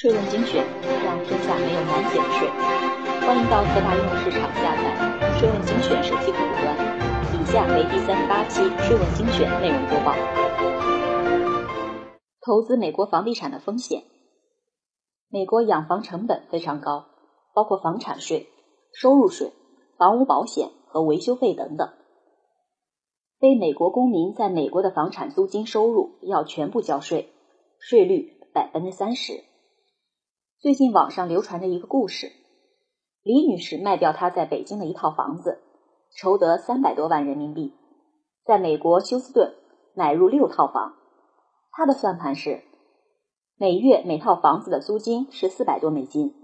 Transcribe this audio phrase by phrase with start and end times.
[0.00, 0.64] 税问精选，
[1.04, 2.48] 让天下没有难解的税。
[3.26, 4.94] 欢迎到各大应用市场下载
[5.40, 6.70] 《税问精选》手机客户端。
[7.34, 10.14] 以下为第三十八期税问精选内容播报。
[12.40, 14.04] 投资美国房地产的风险。
[15.30, 17.06] 美国养房成本非常高，
[17.52, 18.46] 包括房产税、
[18.92, 19.52] 收入税、
[19.98, 21.88] 房屋保险和维修费等等。
[23.40, 27.32] 非美国公民在美国的房产租金收入要全部交税，
[27.80, 29.42] 税率百分之三十。
[30.60, 32.32] 最近网上流传着一个故事：
[33.22, 35.60] 李女士卖掉她在北京的一套房子，
[36.16, 37.74] 筹得三百多万人民币，
[38.44, 39.54] 在美国休斯顿
[39.94, 40.96] 买入六套房。
[41.70, 42.64] 她的算盘是，
[43.56, 46.34] 每月每套房子的租金是四百多美金，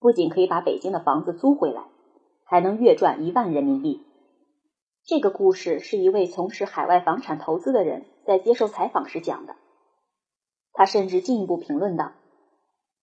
[0.00, 1.84] 不仅可以把北京的房子租回来，
[2.46, 4.06] 还能月赚一万人民币。
[5.04, 9.54] 这个故事是一位从事海外房产投资的人在接受采访时讲的。
[10.72, 12.12] 他甚至进一步评论道。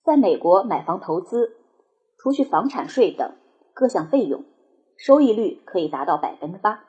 [0.03, 1.57] 在美国买房投资，
[2.17, 3.35] 除去房产税等
[3.73, 4.43] 各项费用，
[4.97, 6.85] 收益率可以达到百分之八，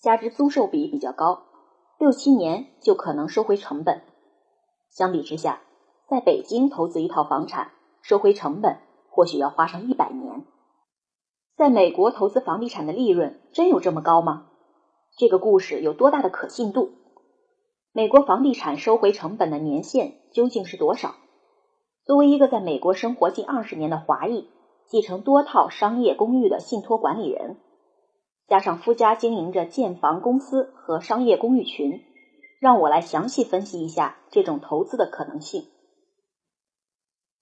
[0.00, 1.42] 加之租售比比较高，
[1.98, 4.02] 六七年就可能收回成本。
[4.90, 5.60] 相比之下，
[6.08, 8.78] 在北京投资一套房产，收回成本
[9.10, 10.46] 或许要花上一百年。
[11.56, 14.46] 在美国投资房地产的利润真有这么高吗？
[15.18, 16.92] 这个故事有多大的可信度？
[17.92, 21.14] 美国房地产收回成本的年限究竟是多少？
[22.06, 24.48] 作为一个在美国生活近二十年的华裔，
[24.86, 27.56] 继承多套商业公寓的信托管理人，
[28.46, 32.00] 加上夫家经营着建房公司和商业公寓群，
[32.60, 35.64] 让我来详细分析一下这种投资的可能性。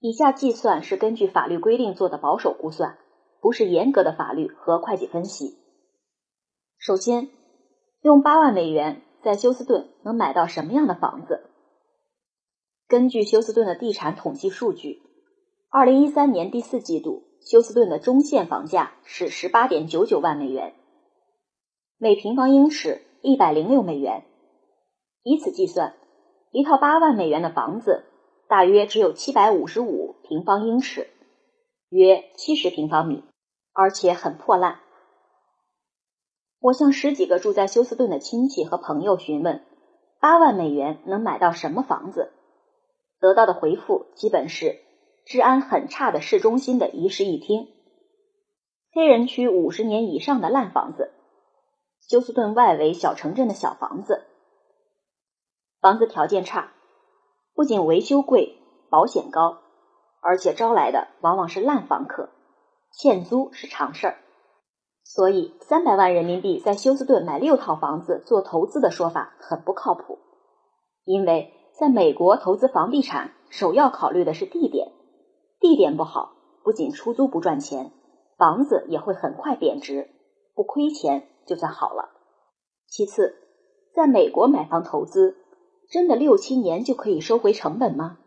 [0.01, 2.97] 以下计算是根据法律规定做的保守估算，
[3.43, 5.59] 不是严格的法律和会计分析。
[6.79, 7.29] 首先，
[8.01, 11.51] 用八万美元在休斯顿能买到什么样的房子？
[12.95, 15.03] 根据休斯顿的地产统计数据，
[15.69, 20.77] 二零一三年第四季度，休斯顿的中线房价是十八点九九万美元，
[21.99, 24.23] 每平方英尺一百零六美元。
[25.25, 25.97] 以此计算，
[26.53, 28.05] 一套八万美元的房子
[28.49, 31.09] 大约只有七百五十五平方英尺，
[31.89, 33.25] 约七十平方米，
[33.73, 34.79] 而且很破烂。
[36.61, 39.65] 我向十几个住在休斯顿的亲戚和朋友询问，
[40.21, 42.31] 八万美元能买到什么房子？
[43.25, 44.83] 得到的回复基本是
[45.25, 47.69] 治安很差的市中心的一室一厅，
[48.93, 51.11] 黑人区五十年以上的烂房子，
[52.07, 54.27] 休斯顿外围小城镇的小房子，
[55.81, 56.75] 房子条件差，
[57.55, 58.59] 不仅维修贵、
[58.91, 59.57] 保险高，
[60.21, 62.29] 而且招来的往往是烂房客，
[62.93, 64.19] 欠租是常事儿。
[65.03, 70.19] 所以，三百万人民币在休斯顿买六套房子做投资的说法很不靠谱，
[71.07, 71.55] 因为。
[71.77, 74.93] 在美国投资房地产，首要考虑的是地点。
[75.59, 77.91] 地点不好，不仅出租不赚钱，
[78.39, 80.09] 房子也会很快贬值，
[80.55, 82.11] 不亏钱就算好了。
[82.87, 83.35] 其次，
[83.93, 85.37] 在美国买房投资，
[85.91, 88.19] 真的六七年就可以收回成本吗？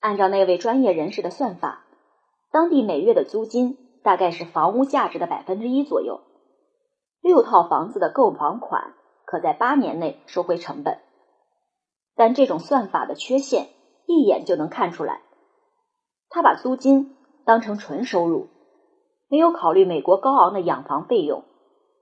[0.00, 1.84] 按照那位专业人士的算法，
[2.50, 6.22] 当地每月的租金大概是房屋价值的百分之一左右，
[7.20, 8.94] 六套房子的购房款
[9.26, 11.00] 可在八年内收回成本。
[12.20, 13.68] 但这种算法的缺陷
[14.04, 15.22] 一眼就能看出来，
[16.28, 17.16] 他把租金
[17.46, 18.48] 当成纯收入，
[19.26, 21.44] 没有考虑美国高昂的养房费用、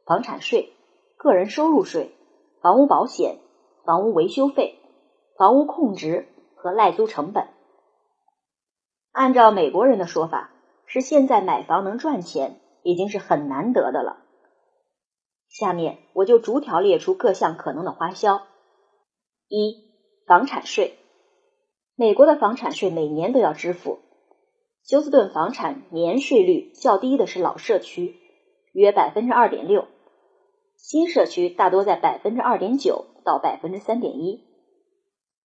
[0.04, 0.72] 房产税、
[1.16, 2.16] 个人收入税、
[2.60, 3.38] 房屋保险、
[3.84, 4.80] 房屋维修费、
[5.38, 6.26] 房屋控值
[6.56, 7.46] 和赖租成本。
[9.12, 10.50] 按照美国人的说法，
[10.86, 14.16] 是现在买房能赚钱已经是很难得的了。
[15.48, 18.42] 下面我就逐条列出各项可能的花销：
[19.46, 19.86] 一。
[20.28, 20.98] 房产税，
[21.94, 24.00] 美国的房产税每年都要支付。
[24.84, 28.14] 休斯顿房产年税率较低的是老社区，
[28.72, 29.84] 约百分之二点六；
[30.76, 34.44] 新社区大多在百分之二点九到百分之三点一，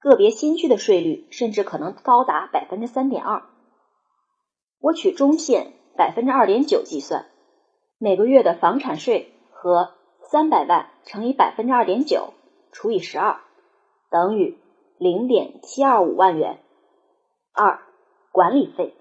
[0.02, 3.42] 个别新区的税率甚至可能高达百分之三点二。
[4.82, 7.28] 我取中线百分之二点九计算，
[8.00, 9.94] 每个月的房产税和
[10.30, 12.34] 三百万乘以百分之二点九
[12.74, 13.40] 除以十二，
[14.12, 14.58] 等于。
[15.04, 16.62] 零点七二五万元。
[17.54, 17.82] 二、
[18.32, 18.96] 管理费。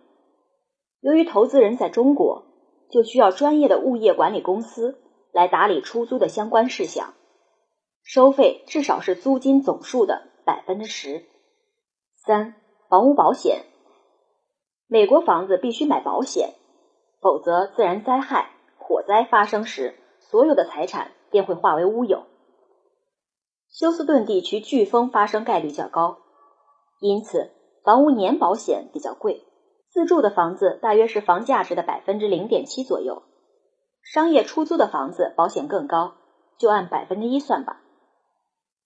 [0.99, 2.43] 由于投资人在中国，
[2.90, 4.99] 就需要专业的物业管理公司
[5.31, 7.14] 来打理出租的相关事项，
[8.02, 11.25] 收费至少是租金总数的百分之十。
[12.16, 12.56] 三、
[12.88, 13.64] 房屋保险。
[14.88, 16.54] 美国房子必须买保险，
[17.20, 22.25] 否则自然灾害、火灾发生时，所有的财产便会化为乌有。
[23.82, 26.19] 休斯顿地区飓风发生概率较高，
[27.00, 27.50] 因此
[27.82, 29.43] 房屋年保险比较贵，
[29.90, 33.25] 自住的房子大约是房价值的百分之零点七左右，
[34.05, 36.14] 商业出租的房子保险更高，
[36.58, 37.82] 就按百分之一算吧。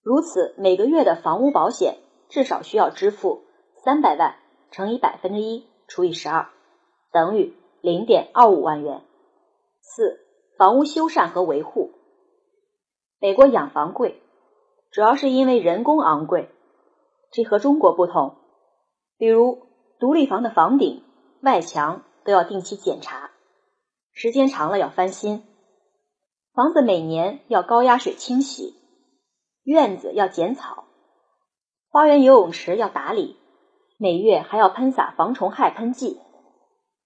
[0.01, 3.43] 如此，每个月的房屋保险至少需要支付
[3.85, 4.37] 三百万
[4.71, 6.49] 乘以百分之一除以十二，
[7.11, 9.03] 等于零点二五万元。
[9.79, 10.19] 四、
[10.57, 11.91] 房屋修缮和维护。
[13.19, 14.23] 美国养房贵，
[14.91, 16.49] 主要是因为人工昂贵，
[17.31, 18.37] 这和中国不同。
[19.17, 19.67] 比如
[19.99, 21.03] 独立房的房顶、
[21.41, 23.31] 外墙都要定期检查，
[24.13, 25.41] 时间长了要翻新；
[26.53, 28.75] 房子每年要高压水清洗。
[29.63, 30.85] 院子要剪草，
[31.89, 33.35] 花园游泳池要打理，
[33.97, 36.21] 每月还要喷洒防虫害喷剂，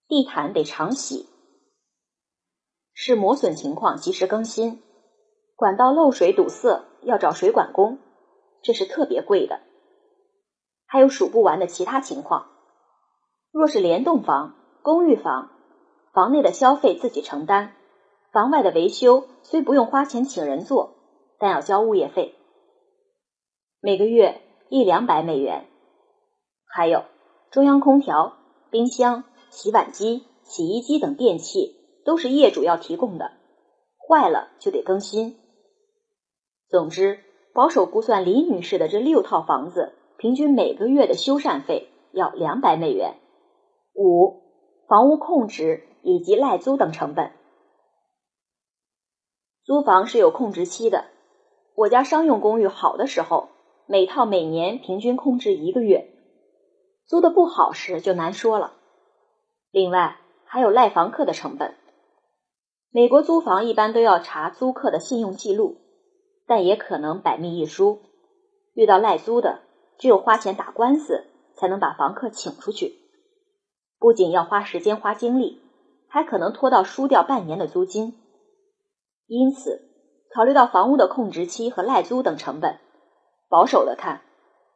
[0.07, 1.27] 地毯得常洗，
[2.93, 4.83] 视磨损情况及时更新，
[5.61, 7.99] 管道漏水堵塞要找水管工，
[8.63, 9.59] 这是特别贵的。
[10.87, 12.47] 还有数不完的其他情况。
[13.51, 15.51] 若是联动房、公寓房，
[16.13, 17.73] 房内的消费自己承担，
[18.31, 20.95] 房外的维修虽不用花钱请人做，
[21.37, 22.33] 但要交物业费。
[23.81, 25.67] 每个月一两百美元，
[26.65, 27.03] 还有
[27.51, 28.33] 中央空调、
[28.71, 33.33] 冰箱、洗碗机、洗衣机等电器都是业主要提供的，
[34.09, 35.37] 坏了就得更新。
[36.71, 37.19] 总之，
[37.53, 43.15] 保守估算，李女士的这六套房子平均每个月的修缮费要两百美元。
[43.93, 44.41] 五、
[44.87, 47.33] 房屋控制以及赖租等成本。
[49.65, 51.07] 租房是有控制期的，
[51.75, 53.49] 我家商用公寓好的时候。
[53.87, 56.07] 每套每年平均控制一个月，
[57.07, 58.71] 租的不好时就难说了。
[59.69, 60.15] 另外
[60.45, 61.75] 还有赖房客的成本。
[62.89, 65.80] 美国租房一般都要查租客的信用记录，
[66.45, 68.01] 但也可能百密一疏。
[68.73, 69.61] 遇到赖租的，
[69.97, 72.95] 只有花钱打官司才能把房客请出去。
[73.99, 75.61] 不仅要花时间花精力，
[76.07, 78.17] 还可能拖到输掉半年的租金。
[79.27, 79.81] 因此，
[80.33, 82.79] 考虑到房屋的控制期和赖租等成本。
[83.49, 84.21] 保守的看，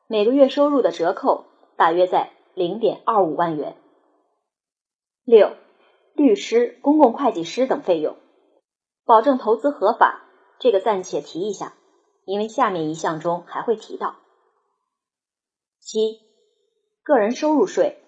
[0.07, 1.45] 每个月收入的折扣
[1.77, 3.77] 大约在零点二五万元。
[5.23, 5.53] 六、
[6.13, 8.17] 律师、公共会计师等费用，
[9.05, 10.24] 保证投资合法，
[10.59, 11.73] 这个暂且提一下，
[12.25, 14.15] 因为下面一项中还会提到。
[15.79, 16.19] 七、
[17.03, 18.01] 个人收入税，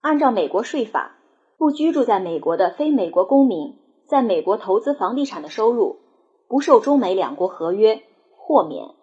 [0.00, 1.16] 按照美国税法，
[1.56, 3.78] 不居住在美国的非美国公民
[4.08, 6.00] 在美国投资房地产的收入，
[6.48, 8.02] 不受中美两国合约
[8.32, 8.94] 豁免。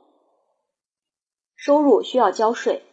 [1.55, 2.83] 收入需要交税。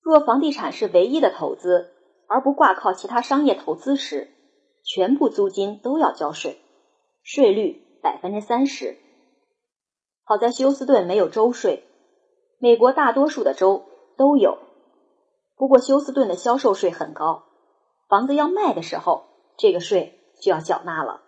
[0.00, 1.92] 若房地产是唯一的投资，
[2.28, 4.30] 而不挂靠其他商业投资时，
[4.84, 6.60] 全部租金都要交税，
[7.24, 8.96] 税率百分之三十。
[10.24, 11.84] 好在休斯顿没有州税，
[12.58, 13.84] 美国大多数的州
[14.16, 14.58] 都有。
[15.56, 17.44] 不过休斯顿的销售税很高，
[18.08, 19.24] 房子要卖的时候，
[19.56, 21.22] 这个税就要缴纳了。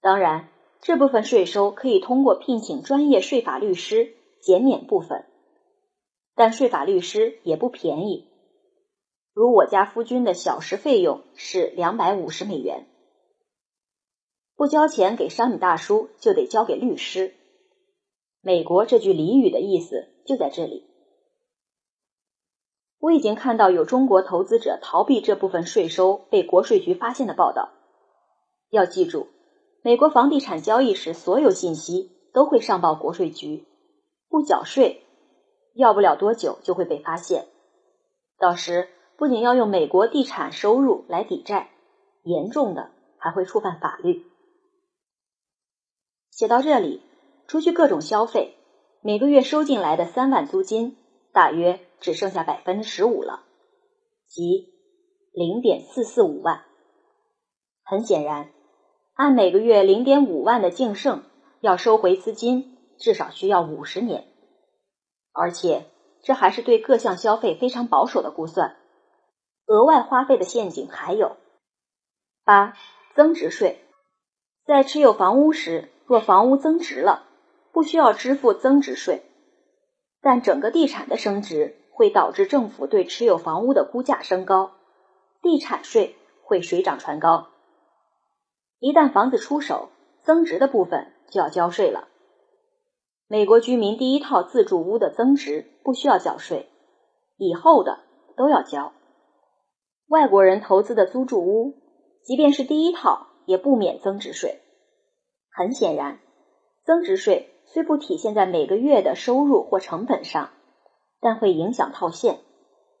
[0.00, 0.48] 当然，
[0.80, 4.16] 这部分税收可以通过聘请专业税法律师。
[4.42, 5.26] 减免部分，
[6.34, 8.26] 但税法律师也不便宜。
[9.34, 12.86] 如我家夫君的小时费用是两百五十美元，
[14.60, 17.32] 不交钱给商米大叔，就得交给律师。
[18.42, 20.84] 美国这句俚语的意思就在这里。
[22.98, 27.70] 我已经看到有中国投资者逃避这部分税收被国税局发现的报道。
[28.68, 29.28] 要记住，
[29.80, 33.64] 美国房地产交易时所有信息都会上报国税局。
[34.28, 35.06] 不缴税，
[35.72, 37.46] 要不了多久就会被发现。
[38.38, 41.70] 到时不仅要用美国地产收入来抵债，
[42.24, 44.26] 严重的还会触犯法律。
[46.40, 47.02] 写到这里，
[47.48, 48.56] 除去各种消费，
[49.02, 50.96] 每个月收进来的三万租金，
[51.34, 53.42] 大约只剩下百分之十五了，
[54.26, 54.72] 即
[55.34, 56.62] 零点四四五万。
[57.84, 58.48] 很显然，
[59.12, 61.24] 按每个月零点五万的净剩，
[61.60, 62.78] 要收回资金。
[62.98, 64.24] 至少需要五十年，
[65.32, 65.90] 而且
[66.22, 68.78] 这还是对各项消费非常保守的估算。
[69.66, 71.36] 额外花费的陷阱还有：
[72.44, 72.78] 八、
[73.14, 73.84] 增值税。
[74.64, 77.22] 在持有房屋时，若房屋增值了，
[77.70, 79.22] 不需要支付增值税，
[80.20, 84.72] 但整个地产的升值会导致政府对持有房屋的估价升高，
[85.40, 87.50] 地产税会水涨船高。
[88.80, 89.90] 一旦房子出手，
[90.24, 92.08] 增值的部分就要交税了。
[93.28, 96.68] 美国居民第一套自住屋的增值不需要缴税，
[97.36, 98.00] 以后的
[98.36, 98.92] 都要交。
[100.08, 101.76] 外国人投资的租住屋，
[102.24, 104.60] 即便是第一套，也不免增值税。
[105.52, 106.20] 很显然，
[106.84, 110.50] 增值税虽不体现在每个月的收入或成本上，
[111.20, 112.38] 但会影响套现，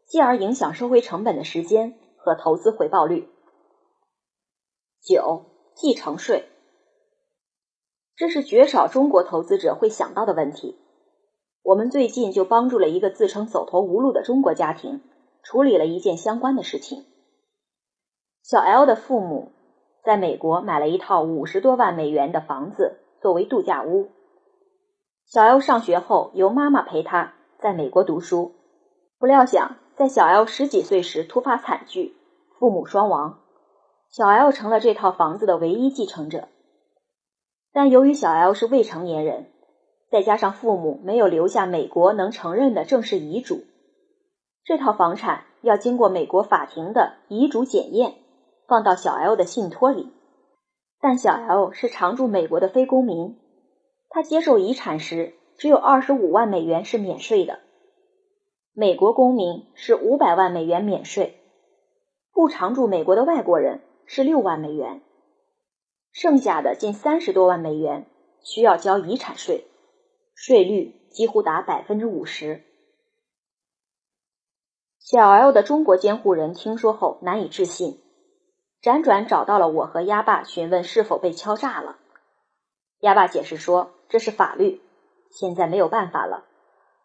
[0.06, 3.28] 继而影响收回成本的时间和投资回报率。
[5.00, 6.48] 九、继承税，
[8.16, 10.76] 这是绝少中国投资者会想到的问题。
[11.62, 15.02] 我们最近就帮助了一个自称走投无路的中国家庭
[15.42, 17.06] 处理了一件相关的事情。
[18.42, 19.52] 小 L 的父母
[20.04, 24.10] 在美国买了一套五十多万美元的房子作为度假屋。
[25.26, 28.54] 小 L 上学后由妈妈陪他在美国读书，
[29.18, 32.16] 不料想在小 L 十几岁时突发惨剧，
[32.58, 33.40] 父母双亡，
[34.10, 36.48] 小 L 成了这套房子的唯一继承者。
[37.72, 39.52] 但由于小 L 是未成年人。
[40.10, 43.62] 再加上父母没有留下美国能承认的正式遗嘱，
[44.64, 48.14] 这套房产要经过美国法庭的遗嘱检验，
[48.70, 50.12] 放到小 L 的信托里。
[51.00, 53.36] 但小 L 是常驻美国的非公民，
[54.08, 57.58] 他接受遗产时只有二十五万美元是免税的，
[58.72, 61.40] 美国公民是五百万美元免税，
[62.32, 65.02] 不常驻美国的外国人是六万美元，
[66.12, 68.06] 剩下的近三十多万美元
[68.44, 69.66] 需要交遗产税。
[70.32, 72.62] 税率几乎达百分之五十。
[74.98, 78.00] 小 L 的中国监护人听说后难以置信，
[78.82, 81.98] 辗转找到了我和鸭爸询问是否被敲诈了。
[83.00, 84.80] 鸭爸解释说这是法律，
[85.30, 86.44] 现在没有办法了。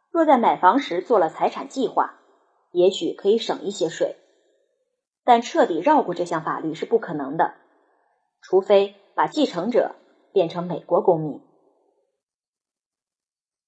[0.09, 2.19] 若在买房时做了财产计划，
[2.71, 4.15] 也许可以省一些税，
[5.25, 7.55] 但彻底绕过这项法律是不可能的，
[8.41, 9.95] 除非把继承者
[10.31, 11.41] 变成美国公民。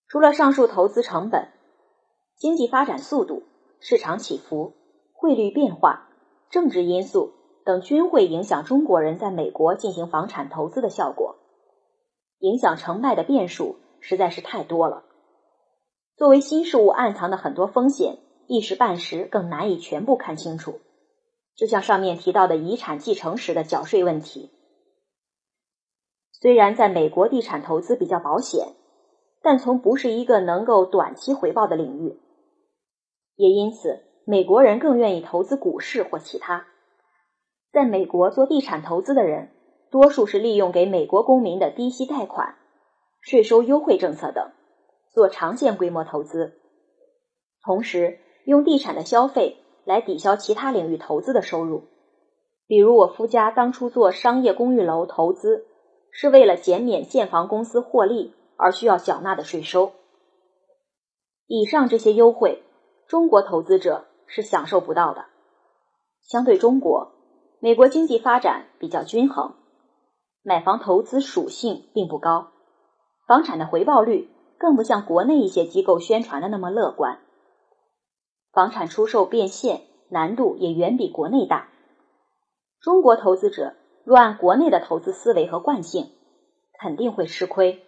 [0.07, 1.51] 除了上述投资成本、
[2.37, 3.43] 经济发展速度、
[3.81, 4.73] 市场起伏、
[5.11, 6.09] 汇率变化、
[6.49, 7.33] 政治因素
[7.67, 11.35] 等，均会影响中国人在美国进行房产投资的效果。
[12.39, 15.03] 影响成败的变数实在是太多了。
[16.15, 20.79] 作为新事物，暗藏的很多风险，一时半时更难以全部看清楚。
[21.55, 24.49] 就像上面提到的遗产继承时的缴税问题，
[26.31, 28.73] 虽然在美国地产投资比较保险。
[29.39, 32.19] 但从不是一个能够短期回报的领域，
[33.35, 36.65] 也因此，美国人更愿意投资股市或其他。
[37.77, 39.51] 在美国做地产投资的人，
[39.91, 42.55] 多数是利用给美国公民的低息贷款、
[43.21, 44.49] 税收优惠政策等，
[45.11, 46.59] 做长线规模投资，
[47.63, 51.83] 同时用地产的消费来抵消其他领域投资的收入。
[52.65, 55.67] 比如我夫家当初做商业公寓楼投资，
[56.09, 58.33] 是为了减免建房公司获利。
[58.59, 59.91] 而需要缴纳的税收。
[61.45, 62.63] 以上这些优惠，
[63.07, 65.25] 中国投资者是享受不到的。
[66.23, 67.11] 相对中国，
[67.59, 69.55] 美国经济发展比较均衡，
[70.43, 72.51] 买房投资属性并不高，
[73.27, 77.19] 房产的回报率更不像国内一些机构宣传的那么乐观。
[78.51, 81.69] 房产出售变现难度也远比国内大。
[82.79, 83.73] 中国投资者
[84.03, 86.11] 若按国内的投资思维和惯性，
[86.79, 87.83] 肯定会吃亏。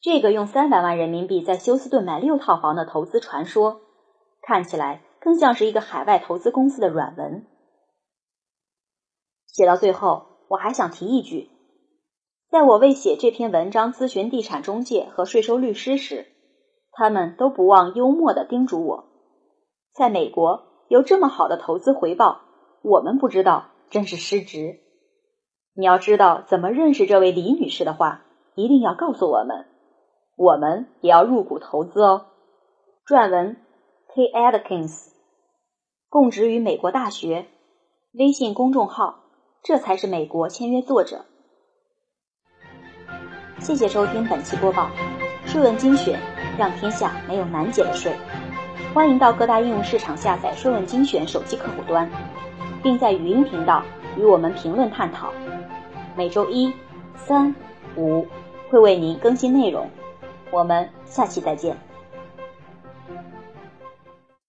[0.00, 3.80] 这个用三百万人民币在休斯顿买六套房的投资传说，
[4.42, 7.46] 看起来更像是一个海外投资公司的软文。
[9.56, 11.48] 写到最后，我还想提一句：
[12.50, 16.26] 在我为写这篇文章咨询地产中介和税收律师时，
[16.92, 19.04] 他们都不忘幽默地叮嘱我，
[19.94, 22.42] 在美国有这么好的投资回报，
[22.82, 24.80] 我们不知道真是失职。
[25.74, 29.64] 你要知道怎么认识这位李女士的话，一定要告诉我们。
[30.36, 32.26] 我们也要入股投资哦。
[33.06, 33.56] 撰文
[34.14, 34.24] K.
[34.24, 35.06] Adkins，
[36.10, 37.46] 供职于美国大学。
[38.12, 39.25] 微信公众号，
[39.66, 41.24] 这才是美国签约作者。
[43.58, 44.88] 谢谢收听本期播报，
[45.44, 46.20] 税问精选，
[46.56, 48.14] 让天下没有难解的税。
[48.94, 52.08] 欢迎到各大应用市场下载税问精选手机客户端，
[52.80, 53.82] 并在语音频道
[54.16, 55.32] 与我们评论探讨。
[56.16, 56.72] 每周一、
[57.16, 57.52] 三、
[57.96, 58.24] 五
[58.70, 59.90] 会为您更新内容。
[60.52, 61.76] 我们下期再见。